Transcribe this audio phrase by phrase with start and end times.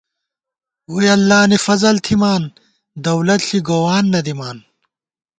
[0.91, 2.43] ووئی اللہ نی فضل تھِمان،
[3.05, 4.57] دولت ݪی گووان نہ دِمان